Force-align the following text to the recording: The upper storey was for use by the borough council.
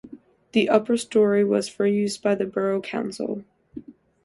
The 0.53 0.67
upper 0.67 0.97
storey 0.97 1.43
was 1.43 1.69
for 1.69 1.85
use 1.85 2.17
by 2.17 2.33
the 2.33 2.45
borough 2.47 2.81
council. 2.81 3.43